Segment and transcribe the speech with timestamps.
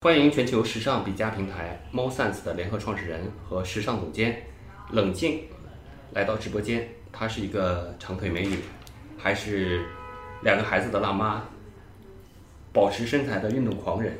[0.00, 4.44] 欢迎全球时尚比价平台 MoSense 的联合创始人和时尚总监
[4.92, 5.40] 冷静
[6.12, 6.88] 来到直播间。
[7.10, 8.60] 她是一个长腿美女，
[9.18, 9.84] 还是
[10.42, 11.42] 两个孩子的辣妈，
[12.72, 14.16] 保持身材的运动狂人。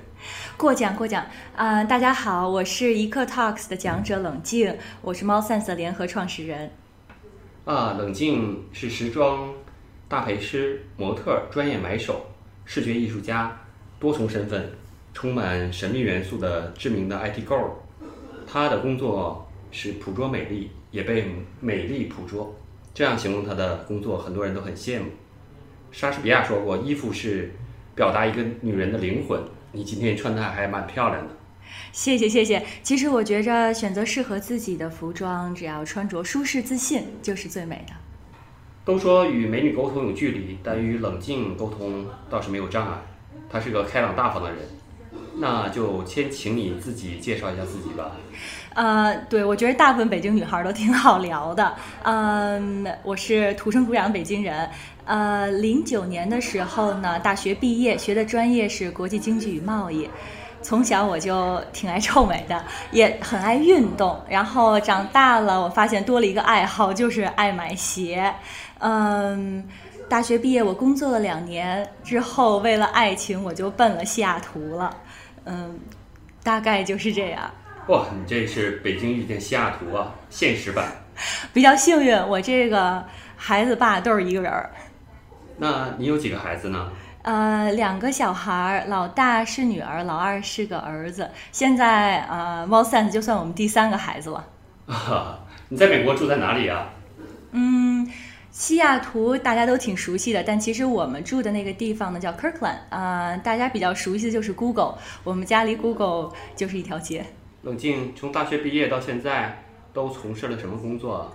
[0.57, 6.73] 过奖过奖啊、大家好，我是一刻 Talks 的讲者冷静，我是猫 Sense 的联合创始人。
[7.65, 9.55] 啊，冷静是时装
[10.09, 12.27] 大陪师、模特、专业买手、
[12.65, 13.57] 视觉艺术家，
[14.01, 14.73] 多重身份，
[15.13, 17.71] 充满神秘元素的知名的 IT girl。
[18.47, 21.25] 她的工作是捕捉美丽，也被
[21.61, 22.55] 美丽捕捉，
[22.95, 25.07] 这样形容她的工作，很多人都很羡慕。
[25.91, 27.53] 莎士比亚说过，衣服是
[27.95, 29.43] 表达一个女人的灵魂。
[29.73, 31.35] 你今天穿的还蛮漂亮的。
[31.93, 32.65] 谢谢谢谢。
[32.83, 37.93] 其实我觉着选择适合自己的服装，只要穿着舒适自信，就是最美的。
[38.85, 42.99] 都说与美女沟通有距离，但与冷静沟通倒是没有障碍。
[43.51, 44.59] 她是个开朗大方的人，
[45.39, 48.13] 那就先请你自己介绍一下自己吧。
[48.75, 51.75] 呃，对，我觉得大部分北京女孩都挺好聊的。
[52.03, 54.69] 嗯，我是土生土长的北京人。
[55.05, 60.09] 呃，零九年的时候呢，大学毕业，学的专业是国际经济与贸易。
[60.61, 62.63] 从小我就挺爱臭美的，
[62.93, 64.21] 也很爱运动。
[64.29, 68.33] 然后长大了，我发现多了一个爱好，就是爱买鞋。
[68.81, 69.65] 嗯，
[70.09, 74.95] 大学毕业，我工作了两年之后，为了爱情，我就奔了西雅图了。
[75.49, 75.79] 嗯，
[76.43, 77.51] 大概就是这样。
[77.89, 80.87] 哇，你这是北京遇见西雅图啊，现实版。
[81.53, 83.05] 比较幸运，我这个
[83.37, 84.71] 孩子爸都是一个人儿。
[85.57, 86.93] 那你有几个孩子呢？
[87.23, 91.29] 呃，两个小孩儿，老大是女儿，老二是个儿子。
[91.51, 94.47] 现在呃，猫 sense 就算我们第三个孩子了。
[94.87, 96.91] 啊， 你在美国住在哪里啊？
[97.53, 98.09] 嗯，
[98.59, 107.25] 西雅图大家都挺熟悉的，但其实我们住的那个地方呢叫 Kirkland，啊、大家比较熟悉的就是 Google，我们家离 Google 就是一条街。
[107.63, 111.33] 冷静，从大学毕业到现在都从事了什么工作啊？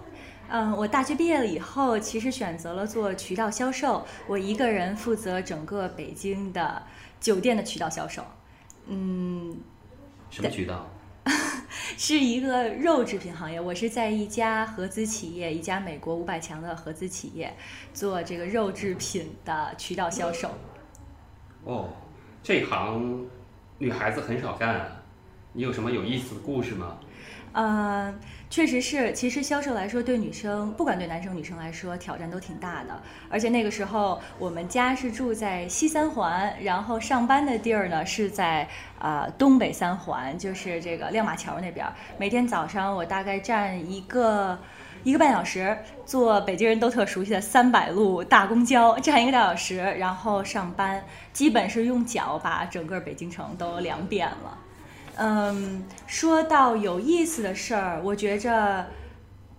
[0.50, 6.84] 嗯，我大学毕业了以后，其实选择了做渠道销售，我一个人负责整个北京的
[7.22, 8.22] 酒店的渠道销售。
[8.88, 9.56] 嗯，
[10.30, 10.86] 什么渠道？
[11.98, 17.54] 是一个肉制品行业，我是在一家合资企业，一家美国五百强的合资企业
[17.94, 20.50] 做这个肉制品的渠道销售。
[21.64, 21.90] 哦，
[22.42, 23.28] 这行
[23.78, 25.04] 女孩子很少干。
[25.54, 26.98] 你有什么有意思的故事吗？
[27.54, 28.14] 呃，
[28.50, 33.02] 确实是，其实销售来说，对女生，不管对男生女生来说，挑战都挺大的。
[33.30, 38.68] 而且那个时候，我们家是住在西三环，然后上班的地儿呢是在
[39.00, 41.86] 呃东北三环，就是这个亮马桥那边。
[42.18, 44.58] 每天早上我大概站一个。
[45.04, 51.04] 一个半小时坐北京人都特熟悉的三百路大公交，站一个多小时，然后上班，
[51.34, 54.58] 基本是用脚把整个北京城都量遍了。
[55.18, 58.86] 嗯，说到有意思的事儿，我觉着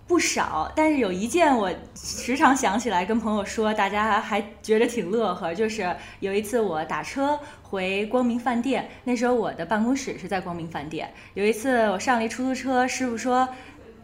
[0.06, 11.08] 不少，但是有一件我时常想起来跟朋友说，大家还觉得挺乐呵，就是有一次我打车回光明饭店，那时候我的办公室是在光明饭店。
[11.34, 13.48] 有一次我上了一出租车，师傅说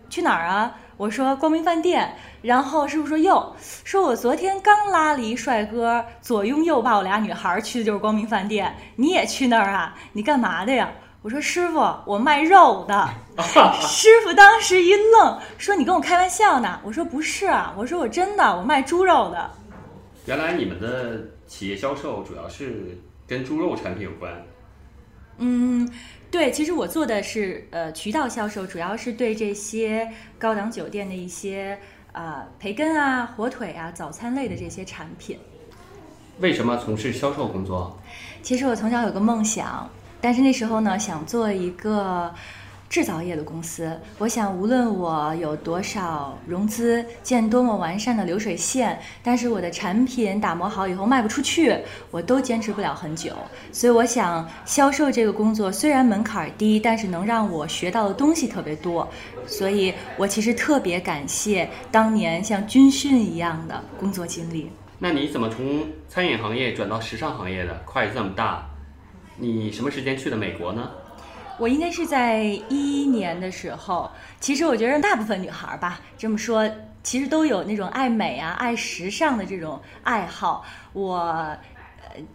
[0.09, 0.77] 去哪儿啊？
[0.97, 9.97] 我说光明饭店，然后师傅说哟，说我昨天刚拉了一帅哥，左拥右抱俩女孩，去的就是光明饭店，你也去那儿啊？
[10.13, 10.91] 你干嘛的呀？
[11.23, 13.09] 我说师傅，我卖肉的。
[13.83, 16.81] 师傅当时一愣，说你跟我开玩笑呢？
[16.83, 19.51] 我说不是啊，我说我真的，我卖猪肉的。
[20.27, 24.33] 原来你们的企业销售主要是跟猪肉产品有关。
[25.39, 25.91] 嗯，
[26.31, 31.79] 对，其实我做的是呃渠道销售，主要是对这些高档酒店的一些
[32.13, 35.39] 呃培根啊、火腿啊、早餐类的这些产品。
[36.41, 37.99] 为什么从事销售工作？
[38.43, 39.89] 其实我从小有个梦想，
[40.21, 42.33] 但是那时候呢，想做一个
[42.89, 43.99] 制造业的公司。
[44.19, 51.77] 我想，无论我有多少融资，建多么完善的流水线，但是我的产品打磨好以后卖不出去，
[52.11, 53.33] 我都坚持不了很久。
[53.73, 59.09] 所以，我想销售这个工作虽然门槛低，但是能让我学到的东西特别多。
[59.47, 64.71] 所以我其实特别感谢当年像军训一样的工作经历。
[64.99, 67.75] 那你怎么从餐饮行业转到时尚行业的？
[67.87, 68.70] 跨越这么大，
[69.41, 70.91] 你什么时间去的美国呢？
[71.59, 74.11] 我应该是在一一年的时候。
[74.39, 76.71] 其实我觉得大部分女孩儿吧，这么说，
[77.03, 80.65] 其实都有那种爱美啊、爱时尚的这种爱好。
[80.93, 81.57] 我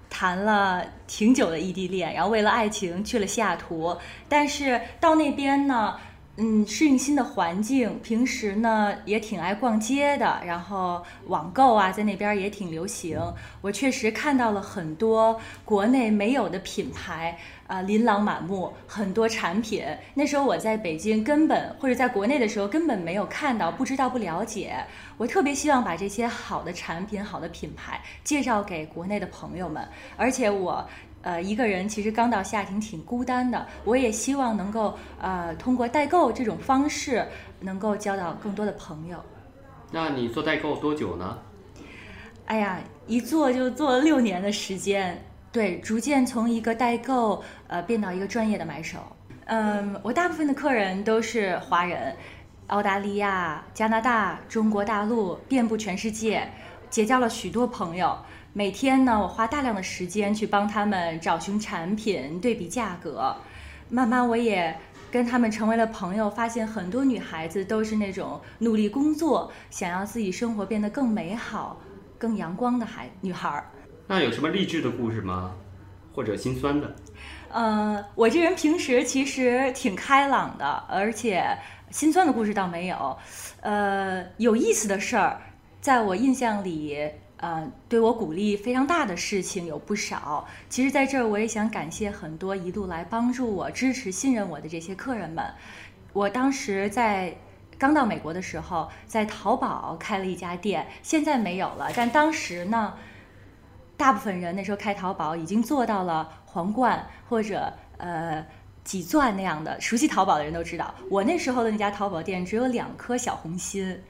[0.09, 3.95] 谈了挺久的异地恋，然后为了爱情去了西雅图，
[4.27, 5.95] 但是到那边呢。
[6.37, 13.17] 嗯，适应新的环境，平时呢也挺爱逛街的，然后网购啊，在那边也挺流行。
[13.61, 17.37] 我确实看到了很多国内没有的品牌，
[17.67, 19.85] 啊，琳琅满目，很多产品。
[20.15, 24.75] 那时候我在北京根本或者在国内的时候根本没有看到，不知道不了解。
[25.15, 29.87] 我特别希望把这些好的产品、好的品牌介绍给国内的朋友们。
[30.17, 30.85] 而且我
[31.25, 37.25] 呃一个人其实刚到夏庭挺孤单的，我也希望能够呃通过代购这种方式
[37.59, 39.17] 能够交到更多的朋友。
[39.91, 41.37] 那你做代购多久呢？
[42.45, 45.19] 哎呀，一做就做了六年的时间，
[45.51, 48.99] 对，逐渐从一个代购呃变到一个专业的买手。
[49.45, 52.15] 嗯，我大部分的客人都是华人，
[52.67, 56.47] 澳大利亚、加拿大、中国大陆，遍布全世界，
[56.91, 58.15] 结交了许多朋友。
[58.57, 63.35] 每天呢，我花大量的时间去帮他们找寻产品、对比价格，
[63.89, 64.73] 慢慢我也。
[65.11, 71.79] 跟他们成为了朋友，发现很多女孩子都是那种努力工作，想要自己生活变得更美好、
[72.17, 73.69] 更阳光的孩女孩儿。
[74.07, 75.53] 那有什么励志的故事吗？
[76.13, 76.95] 或者心酸的？
[77.49, 81.45] 呃，我这人平时其实挺开朗的，而且
[81.91, 83.17] 心酸的故事倒没有。
[83.61, 85.41] 呃，有意思的事儿，
[85.81, 86.97] 在我印象里。
[87.37, 90.47] 呃，对我鼓励非常大的事情有不少。
[90.69, 95.45] 其实，在这儿我也想感谢很多一路来帮助我、支持、信任我的这些客人们。
[96.13, 97.35] 我当时在
[97.77, 101.91] 刚到美国的时候，在淘宝开了一家店，现在没有了。
[101.93, 102.93] 但当时呢，
[103.97, 108.45] 大部分人那时候开淘宝已经做到了皇冠或者呃
[108.85, 109.79] 几钻那样的。
[109.81, 114.01] 熟悉淘宝的人都知道，我那时候的那家淘宝店只有两颗小红心。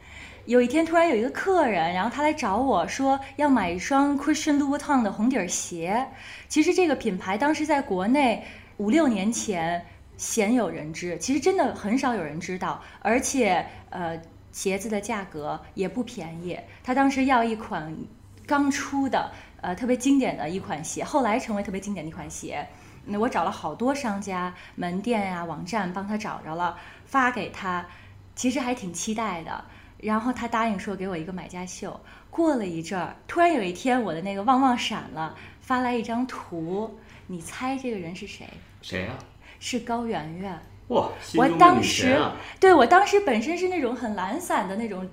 [0.45, 6.07] 有一天，突然有一个客人，然后他来找我说要买一双 Christian Louboutin 的红底儿鞋。
[6.47, 8.45] 其实这个品牌当时在国内
[8.77, 9.83] 五六年前
[10.17, 14.21] 鲜有人知，其实真的很少有人知道，而且呃
[14.51, 16.59] 鞋子的价格也不便宜。
[16.83, 17.97] 他当时要一款
[18.45, 19.31] 刚出的
[19.61, 22.67] 呃特别经典的一款鞋，后来成为特别经典的一款鞋。
[23.05, 26.77] 那我找了好多商家门店呀网站帮他找着了，
[27.07, 27.87] 发给他，
[28.35, 29.65] 其实还挺期待的。
[29.97, 31.99] 然后他答应说给我一个买家秀。
[32.29, 36.97] 过了一阵儿，突然有一天我的那个旺旺闪了，发来一张图。
[37.27, 38.45] 你猜这个人是谁？
[38.81, 39.15] 谁啊？
[39.59, 40.59] 是高圆圆。
[40.89, 41.09] 哇！
[41.35, 42.19] 我当时
[42.59, 45.09] 对我当时本身是那种很懒散的那种，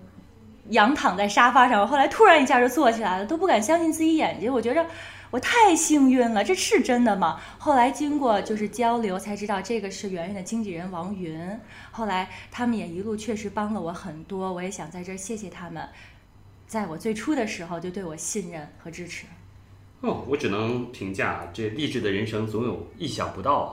[0.71, 4.53] 仰躺在沙发上，我后来突然一下就坐起来了，都不敢相信自己眼睛。
[4.53, 4.85] 我觉着。
[5.33, 7.41] 我太幸运了，这是真的吗？
[7.59, 11.41] 后来经过就是交流才知道，这个是圆圆的经纪人王云。
[11.91, 15.89] 后来他们也一路确实帮了我很多，我也想在这儿谢谢他们，
[16.67, 19.25] 在我最初的时候就对我信任和支持。
[20.03, 23.73] 哦，我只能评价这励志的人生总有意想不到啊！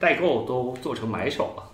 [0.00, 1.71] 代购都做成买手了。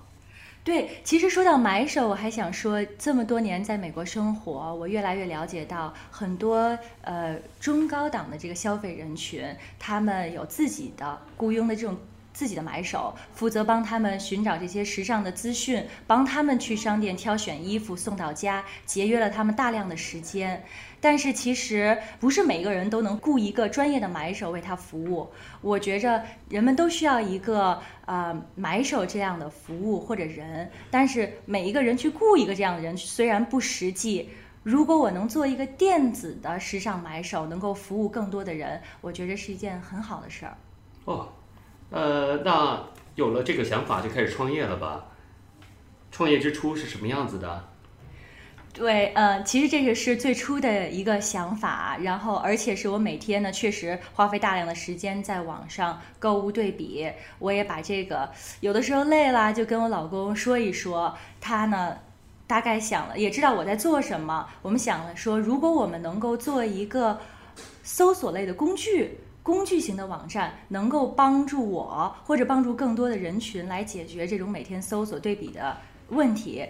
[0.64, 9.44] 对，其实说到买手，我还想说，这么多年在美国生活，我越来越了解到很多呃中高档的这个消费人群，
[9.78, 11.96] 他们有自己的雇佣的这种。
[12.31, 20.62] 自己的买手负责帮他们寻找这些时尚的资讯，帮他们去商店挑选衣服送到家，节约了他们大量的时间。
[21.00, 25.29] 但是其实不是每个人都能雇一个专业的买手为他服务。
[25.61, 34.29] 我觉着人们都需要一个呃买手这样的服务或者人，但是每一个人去雇一个这样的人虽然不实际。
[34.62, 40.56] 如果我能做一个电子的时尚买手，能够服务更多的人，我觉着是一件很好的事儿。
[41.05, 41.29] 哦。
[41.91, 42.85] 呃，那
[43.15, 45.07] 有了这个想法就开始创业了吧？
[46.11, 47.64] 创业之初是什么样子的？
[48.72, 57.10] 对，呃，其实这个是最初的一个想法，然后而且是我每天呢确实花费大量的时间在网上购物对比，
[57.40, 61.96] 我也把这个有的时候累了就跟我老公说一说，他呢
[62.46, 67.18] 大概想了也知道我在做什么，我们想了说，如果我们能够做一个
[67.82, 69.18] 搜索类的工具。
[69.40, 75.75] 工具型的网站能够帮助我或者帮助更多的人群来解决这种每天搜索对比的
[76.08, 76.66] 问题，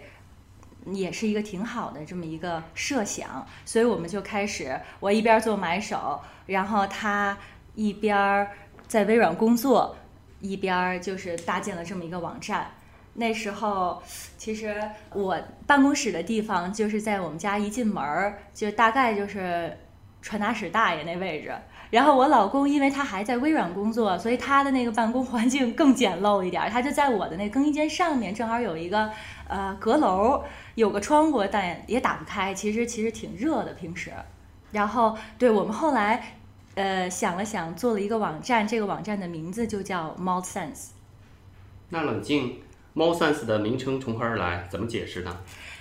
[0.87, 3.47] 也是一个挺好的这么一个设想。
[3.65, 7.37] 所以我们就开始，我一边做买手，然后他
[7.75, 8.49] 一边
[8.87, 9.97] 在微软工作，
[10.41, 12.71] 一边就是搭建了这么一个网站。
[13.15, 14.01] 那时候
[14.37, 14.81] 其实
[15.13, 19.77] 我办公室的地方就是在我们家一进门儿，就大概就是
[20.23, 21.53] 传达室大爷那位置。
[21.91, 26.71] 然后我老公，因为他还在微软工作，所以他的那个办公环境更简陋一点。
[26.71, 29.11] 他就在我的那更衣间上面，正好有一个
[29.49, 32.53] 呃阁楼，有个窗户，但也打不开。
[32.53, 34.13] 其实其实挺热的平时。
[34.71, 36.35] 然后对我们后来
[36.75, 40.89] 呃想了想，做了一个网站，这个网站的名字就叫猫 sense。
[41.89, 42.61] 那冷静，
[42.93, 44.69] 猫 sense 的名称从何而来？
[44.71, 45.35] 怎么解释呢？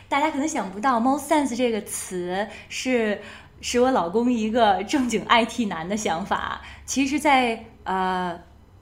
[0.08, 3.20] 大家可能想不到，猫 sense 这个词是。
[3.62, 6.62] 是我老公一个正经 IT 男的想法。
[6.86, 8.40] 其实，在呃。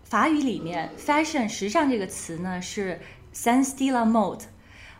[0.07, 3.01] 法语里面 “fashion” 时尚这个词呢是
[3.33, 4.41] “senstila mode”。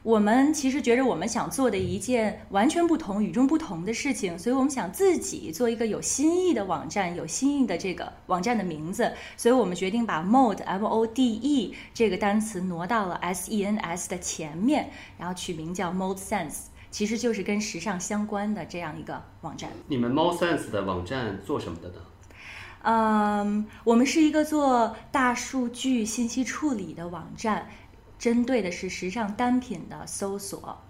[0.02, 14.90] 我们其实觉着我们想做的一件完全不同、与众不同的事情，所以我们想自己做一个有新意的网站，有新意的这个网站的名字，所以我们决定把 “mode” M O D E 这个单词挪到了 S E N S 的前面，
[15.20, 19.70] 然后取名叫 “Mode Sense”，其实就是跟时尚相关的这样一个网站。
[19.90, 21.96] 你们 Mode Sense 的网站做什么的呢？
[22.84, 27.68] 嗯，我们是一个做大数据信息处理的网站。
[28.18, 30.85] 针对的是时尚单品的搜索，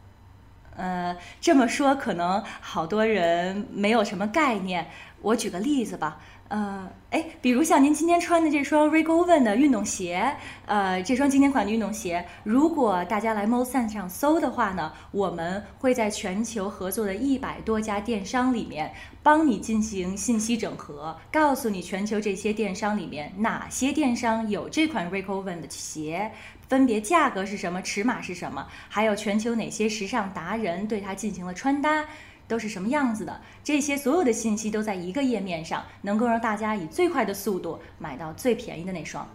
[0.75, 4.87] 呃，这么说可能好多人没有什么概念。
[5.21, 10.35] 我举个例子吧，呃，哎，比如像您今天穿的这双 r i g o v e n 的运动鞋，
[10.67, 26.31] 呃，这双经典款的运动鞋，如果大家来 Mosense 上搜的话呢，我们会在全球合作的一百多家电商里面帮你进行信息整合，告诉你全球这些电商里面哪些电商有这款 r i g o v e n 的鞋。
[26.67, 32.05] 分别价格是什么，尺码是什么，还有全球哪些时尚达人对它进行了穿搭，
[32.47, 33.41] 都是什么样子的？
[33.63, 39.27] 这些所有的信息都在一个页面上，能够让大家以最快的速度买到最便宜的那双。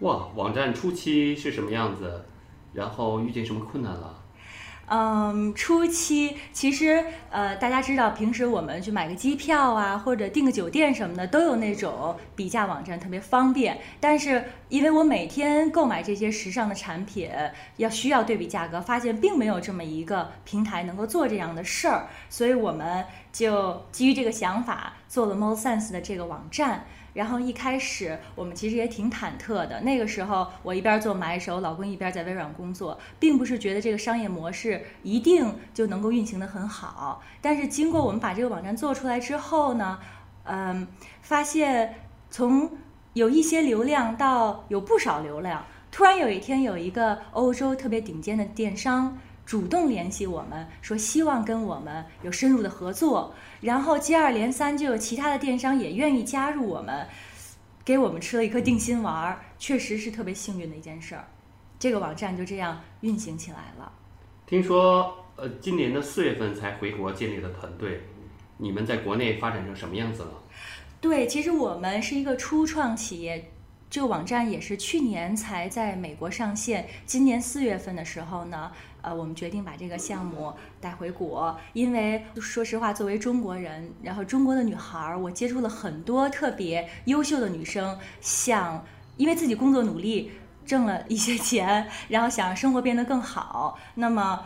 [0.00, 2.24] 哇，网站初期是什么样子？
[2.72, 4.23] 然后遇见什么困难了？
[4.86, 13.78] 嗯，初期其实呃，大家知道，平时我们去买个机票啊，或者订个酒店什么的，都有那种比价网站，特别方便。
[13.98, 17.30] 但是因为我每天购买这些时尚的产品，
[17.78, 26.86] 要需要对比价格，发现并没有这么一个平台能够做这样的事儿，所以我们就基于这个想法，做了 More Sense 的这个网站。
[27.14, 29.80] 然后一开始我们其实也挺忐忑的。
[29.80, 37.22] 那个时候我一边做买手，老公一边在微软工作，并不是觉得这个商业模式一定就能够运行的很好。
[37.40, 39.98] 但是经过我们把这个网站做出来之后呢，
[40.44, 40.86] 嗯，
[41.22, 41.94] 发现
[42.30, 42.70] 从
[43.14, 49.16] 有一些流量到有不少流量，突然有一天有一个欧洲特别顶尖的电商。
[49.44, 57.06] 主动联系我们，说希望跟我们有深入的合作，然后接二连三就有其他的电商也愿意加入我们，
[57.84, 61.26] 给我们吃了一颗定心丸儿，确实是特别幸运的一件事儿。
[61.78, 63.92] 这个网站就这样运行起来了。
[64.46, 68.00] 听说，呃，今年的四月份才回国建立的团队，
[68.56, 70.32] 你们在国内发展成什么样子了？
[71.00, 73.50] 对，其实我们是一个初创企业。
[73.94, 76.88] 这个网站也是去年才在美国上线。
[77.06, 78.72] 今年四月份的时候呢，
[79.02, 88.84] 呃，我们决定把这个项目带回国，因为说实话，作为中国人，然后中国的女孩儿，我接触了很多特别优秀的女生，想
[89.16, 90.32] 因为自己工作努力
[90.66, 93.78] 挣了一些钱，然后想让生活变得更好。
[93.94, 94.44] 那么，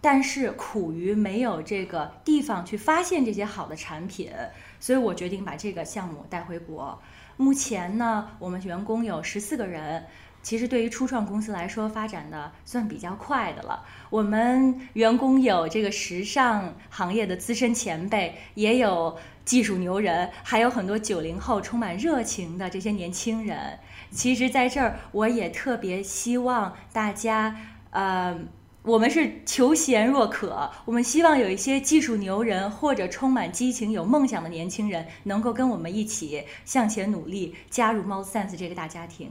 [0.00, 4.30] 但是苦于没有这个地方去发现这些好的产品，
[4.78, 6.96] 所以我决定把这个项目带回国。
[7.40, 10.04] 目前呢，我们员工有十四个人。
[10.42, 13.82] 其实对于初创公司来说，发展的算比较快的了。
[14.10, 23.78] 我们员工有这个时尚行业的资深前辈，也有技术牛人，还有很多九零后充满热情的这些年轻人。
[24.10, 27.56] 其实，在这儿我也特别希望大家，
[27.90, 28.38] 呃。
[28.82, 39.30] 我们是求贤若渴，我们希望有一些技术牛人或者充满激情、有梦想的年轻人能够跟我们一起向前努力，加入 Mode Sense 这个大家庭。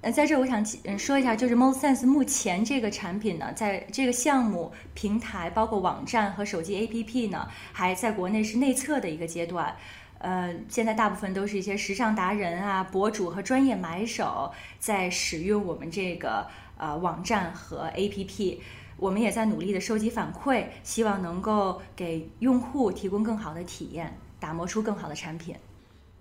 [0.00, 9.76] 呃，在这我想嗯说一下，就是 Mode Sense 目前这个产品呢，在这个项目平台，包括网站和手机 APP 呢，还在国内是内测的一个阶段。
[10.18, 16.44] 呃，现在大部分都是一些时尚达人啊、博主和专业买手在使用我们这个。
[16.82, 18.58] 呃，网站和 APP，
[18.96, 25.54] 我们也在努力的收集反馈，希望能够给用户提供更好的体验，打磨出更好的产品。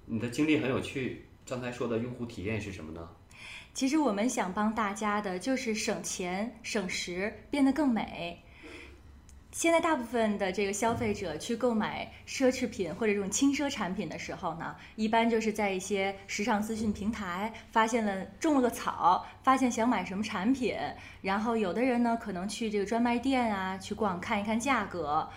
[0.05, 3.09] 你的经历很有趣，刚才说的用户体验是什么呢？
[3.73, 8.39] 其实我们想帮大家的就是省钱省时，变得更美。
[9.51, 20.77] 现在大部分的这个消费者去购买奢侈品或者这种轻奢产品的时候呢，一般就是在一些时尚资讯平台发现了种了个草，发现想买什么产品，
[21.21, 25.29] 然后有的人呢可能去这个专卖店啊去逛看一看价格，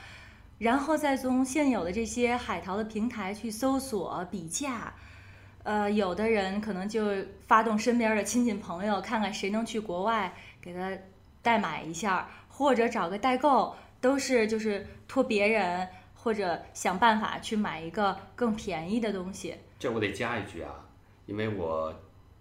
[0.59, 4.95] 然后再从现有的这些海淘的平台去搜索比价，
[5.65, 7.09] 呃，有的人可能就
[7.49, 10.93] 发动身边的亲戚朋友看看谁能去国外给他
[11.43, 13.75] 代买一下，或者找个代购。
[14.05, 19.57] 都是就是托别人或者想办法去买一个更便宜的东西。
[19.79, 20.75] 这我得加一句啊，
[21.25, 21.91] 因为我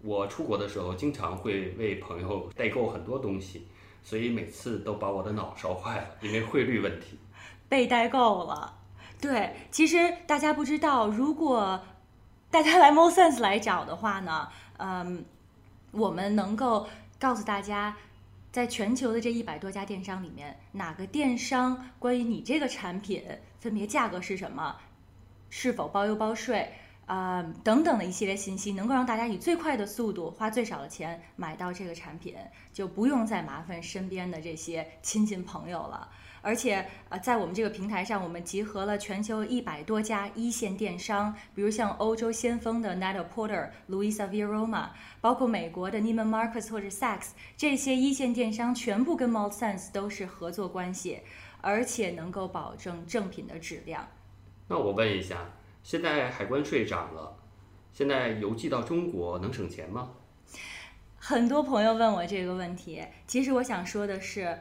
[0.02, 3.66] 我出国的时候经常会为朋友代购很多东西，
[4.02, 7.18] 所以每次都把我的脑烧坏了，因为汇率问题。
[7.66, 8.76] 被代购了，
[9.18, 11.80] 对，其实大家不知道，如果
[12.50, 15.24] 大家来 Mosense 来找的话呢，嗯，
[15.92, 16.86] 我们能够
[17.18, 17.96] 告诉大家，
[18.54, 23.20] 在全球的这一百多家电商里面，哪个电商关于你这个产品
[23.58, 24.76] 分别价格是什么，
[25.50, 26.70] 是否包邮包税。
[27.06, 32.34] 啊，等等的一系列信息，能够让大家以最快的速度，花最少的钱买到这个产品，
[32.72, 36.08] 就不用再麻烦身边的这些亲戚朋友了。
[36.44, 51.20] 而且，呃，在我们这个平台上，我们集合了全球一百多家一线电商，比如像欧洲先锋的 Net-a-Porter、Louisa v i r o m a 包括美国的 Neiman Marcus 或者 Saks，这些一线电商全部跟 ModSense 都是合作关系，
[51.62, 54.06] 而且能够保证正品的质量。
[54.68, 55.38] 那我问一下。
[55.82, 57.36] 现在海关税涨了，
[57.92, 60.12] 现在邮寄到中国能省钱吗？
[61.18, 64.58] 很多朋友问我这个问题，其实我想说的是，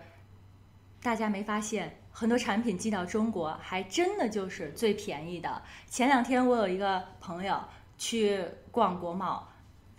[1.04, 5.62] 大家没发现，很多产品寄到中国还真的就是最便宜的。
[5.90, 7.60] 前两天我有一个朋友
[7.98, 8.42] 去
[8.72, 9.50] 逛国贸，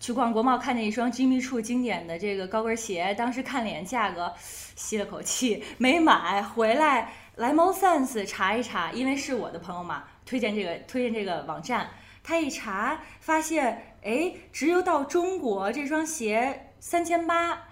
[0.00, 10.04] 去逛国贸看见一双 Jimmy Choo 经典的这个高跟鞋，当时看脸价格，吸了口气没买，回来来 Mo Sense 查一查，因为是我的朋友嘛。
[10.24, 11.90] 推荐这个推荐这个网站，
[12.22, 17.68] 他一查发现，哎，只有到中国这双鞋三千八，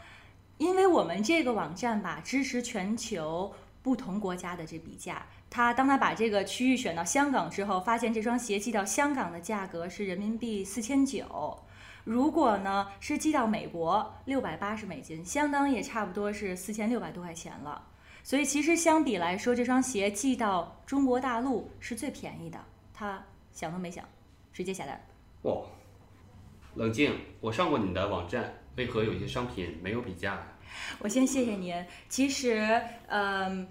[0.58, 5.26] 因为我们这个网站吧支持全球不同国家的这比价。
[5.50, 11.58] 他当他把这个区域选到香港之后，发现这双鞋寄到香港的价格是人民币四千九，
[12.04, 17.88] 如果呢是寄到美国六百八十美金，相当也差不多是四千六百多块钱了。
[18.24, 22.58] 所以其实相比来说，这双鞋寄到中国大陆是最便宜的。
[22.94, 24.02] 他想都没想，
[24.52, 25.04] 直接下单。
[25.42, 25.60] 哇，
[26.76, 27.12] 冷静！
[27.40, 30.46] 我上过你的网站，为何有些商品没有比价呀？
[31.00, 31.84] 我先谢谢您。
[32.08, 33.68] 其实，嗯，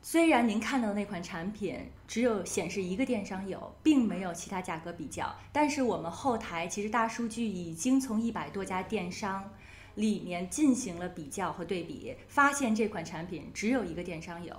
[0.00, 9.50] 虽然您看到的那款产品只有显示一个电商有，并没有其他价格比较，但是我们后台其实大数据已经从一百多家电商。
[9.96, 14.56] 里面进行了比较和对比，发现这款产品只有一个电商有。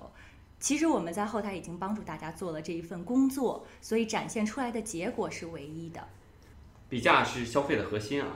[0.59, 6.07] 其实我们在后台已经帮助大家做了这一份工作，所以展现出来的结果是唯一的。
[6.87, 8.27] 比价是消费的核心啊！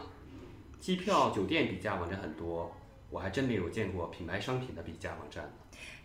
[0.79, 2.71] 机票、酒店比价网站很多，
[3.09, 5.51] 我还真没有见过品牌商品的比价网站。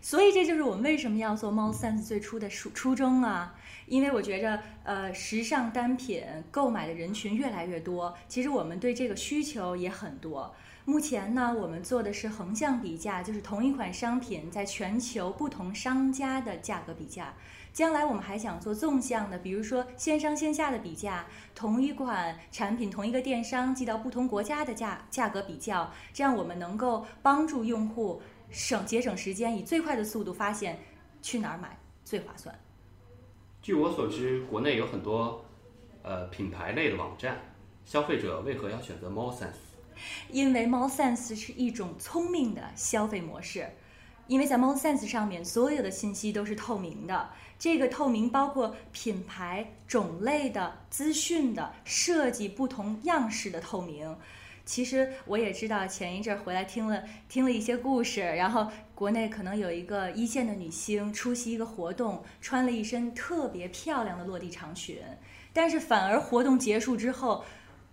[0.01, 3.55] 所以这就是我们为什么要做猫 sense 最初的初初衷啊！
[3.85, 10.53] 因为我觉着，呃，时尚单品购买的人群越来越多，其实我们对这个需求也很多。
[10.85, 17.33] 目前呢，我们做的是横向比价，就是同一款商品在全球不同商家的价格比价。
[17.73, 30.79] 将来我们还想做纵向的，比如说线上线下的比价，同一款产品同一个电商寄到不同国家的价价格比较，这样我们能够帮助用户省节省时间，以最快的速度发现
[31.23, 32.53] 去哪儿买最划算。
[33.61, 35.43] 据我所知，国内有很多
[36.03, 37.39] 呃品牌类的网站，
[37.85, 39.73] 消费者为何要选择 MoreSense？
[40.29, 43.67] 因为 Mall Sense 是一种聪明的消费模式，
[44.27, 47.29] 因为在 Mall Sense 上面，所有的信息都是透明的。
[47.63, 54.17] 这个透明包括品牌、种类的资讯的设计、不同样式的透明。
[54.65, 64.97] 其实我也知道，前一阵回来听了听了一些故事，然后国内可能有一个一线的女星出席一个活动，穿了一身特别漂亮的落地长裙，
[65.53, 67.45] 但是反而活动结束之后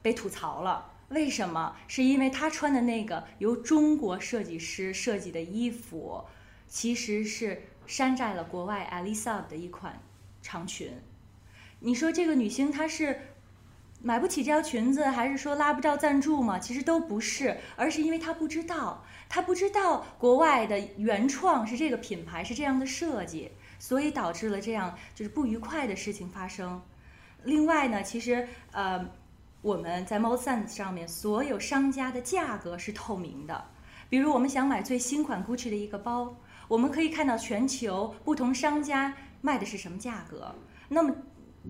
[0.03, 0.85] 被吐槽了。
[1.11, 1.77] 为什么？
[1.87, 6.25] 是因为她穿的那个由中国设计师设计的衣服，
[6.71, 10.01] 其实是山寨了国外 Alisa 的一款
[10.41, 10.91] 长裙。
[11.81, 13.21] 你说这个女星她是
[14.01, 16.59] 买不起这条裙子，还是说拉不到赞助吗？
[16.59, 26.81] 其实都不是，而是因为她不知道，她不知道国外的原创是这个品牌是这样的设计，所以导致了这样就是不愉快的事情发生。
[27.45, 29.07] 另外呢，其实呃。
[29.63, 33.63] 我们在 m o s e n s 上面，所有商家的价格是透明的。
[34.09, 36.35] 比如，我们想买最新款 Gucci 的一个包，
[36.71, 40.55] 我们可以看到全球不同商家卖的是什么价格。
[40.89, 41.13] 那么，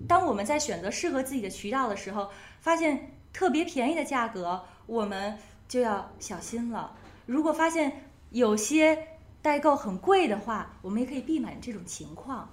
[0.07, 5.35] 当我们在选择适合自己的渠道的时候，发现特别便宜的价格，我们
[5.67, 6.95] 就要小心了。
[7.25, 9.07] 如果发现有些
[9.41, 12.47] 代购很贵的话，我们也可以避免这种情况。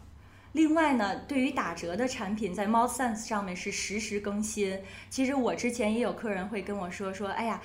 [0.53, 4.81] 另外呢，对于打折的产品，在 Mall Sense 上面是实时更新。
[5.11, 7.61] 其实我之前也有客人会跟我说说，哎呀，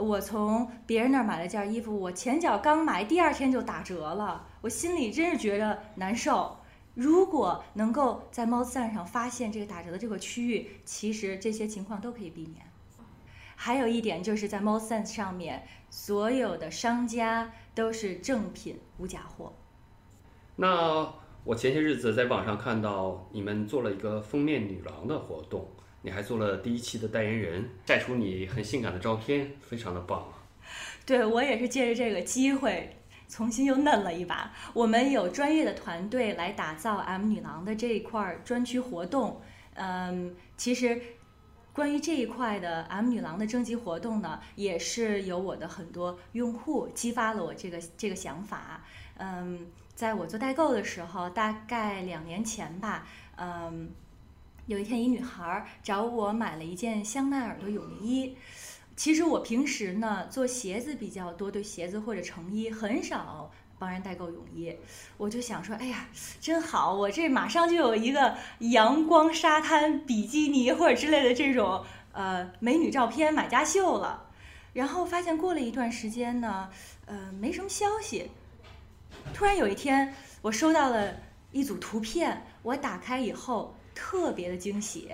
[0.00, 6.56] 我从别人那儿买了件衣服，我前脚刚买，第二天就打折了，我心里真是觉得难受。
[6.94, 12.66] 如果能够在 Mall Sense 上发现这个打折的这个区域，其实这些情况都可以避免。
[13.56, 19.52] 还有一点就是在 Mall Sense 上面，所有的商家都是正品无假货。
[20.56, 21.12] 那。
[21.44, 25.66] 我前些日子在网上看到你们做了一个封面女郎的活动，
[26.08, 30.26] 你还做了第一期的代言人，晒出你很性感的照片，非常的棒。
[31.04, 32.96] 对我也是借着这个机会，
[33.28, 34.50] 重新又嫩了一把。
[34.72, 39.42] 我们有专业的团队来打造 M 女郎的这一块专区活动。
[39.74, 40.98] 嗯，其实
[41.74, 48.82] 关于这一块的 M 女郎的征集活动呢，也是有我的很多用户激发了我这个这个想法。
[49.18, 53.90] 嗯，在我做代购的时候，大概两年前吧，嗯。
[54.68, 58.36] 有一天，一女孩找我买了一件香奈儿的泳衣。
[58.94, 64.76] 其实我平时呢做鞋子比较多，对鞋子或者成衣很少帮人代购泳衣。
[65.16, 66.06] 我就想说，哎呀，
[66.38, 74.26] 真好，我这马上就有一个阳光沙滩比基尼或者之类的这种呃美女照片买家秀了。
[74.74, 76.68] 然后发现过了一段时间呢，
[77.06, 78.30] 呃，没什么消息。
[79.32, 81.14] 突然有一天，我收到了
[81.52, 83.74] 一组图片，我打开以后。
[84.00, 85.10] 特别的惊喜，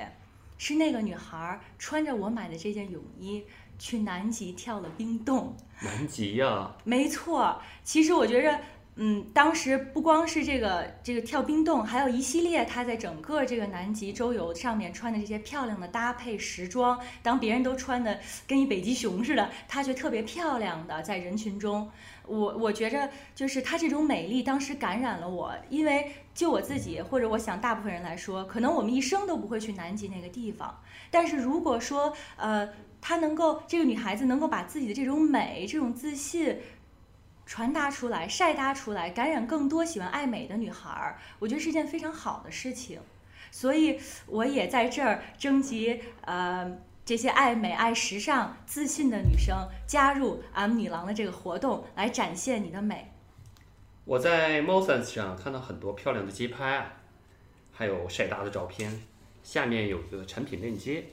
[0.58, 3.42] 是那个女孩穿着我买的这件泳衣
[3.78, 5.56] 去南极跳了冰洞。
[5.80, 6.70] 南极呀？
[6.84, 7.58] 没错。
[7.82, 8.60] 其实我觉着，
[8.96, 17.00] 嗯，当时不光是这个这个跳冰洞，还有一系列她在整个这个南极周游上面穿的这些漂亮的搭配时装。
[17.22, 21.90] 当别人都穿的跟一北极熊似的，她却特别漂亮的在人群中。
[22.26, 26.12] 我我觉着就是她这种美丽，当时感染了我，因为。
[26.34, 30.82] 就我自己，或者我想大部分人来说，可能我们一生都不会去南极那个地方。
[31.08, 32.68] 但是如果说，呃，
[33.00, 36.58] 她能够，这个女孩子能够把自己的这种美、这种自信
[37.46, 42.98] 传达出来、晒搭出来，感染更多喜欢爱美的女孩儿，我觉得是件非常好的事情。
[43.52, 49.54] 所以我也在这儿征集，呃，这些爱美、爱时尚、自信的女生
[49.86, 53.12] 加入 M 女郎的这个活动，来展现你的美。
[54.06, 56.92] 我在 Mosens 上看到很多漂亮的街拍啊，
[57.72, 59.02] 还有晒搭的照片，
[59.42, 61.04] 下面有一个产品链接，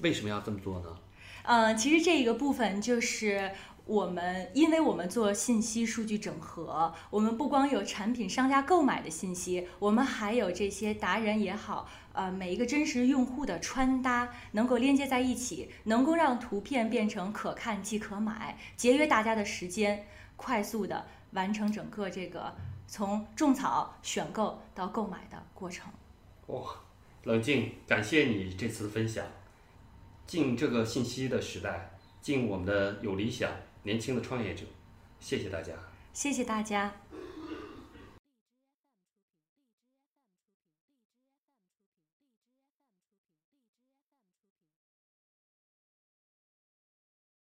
[0.00, 0.96] 为什么要这么做呢？
[1.42, 3.50] 嗯，其实这一个部分就是
[3.86, 21.06] 我们，因为我们做信息数据整合，我们不光有产品商家购买的信息，我们还有这些达人也好，呃，每一个真实用户的穿搭能够连接在一起，能够让图片变成可看即可买，节约大家的时间，快速的。
[21.32, 22.54] 完成整个这个
[22.86, 25.92] 从种草、选购到购买的过程。
[26.46, 26.62] 哇，
[27.24, 29.26] 冷静，感谢你这次分享。
[30.26, 31.90] 进这个信息的时代，
[32.22, 33.50] 进我们的有理想、
[33.86, 34.64] 年轻的创业者。
[35.20, 35.72] 谢谢大家。
[36.12, 36.92] 谢谢大家。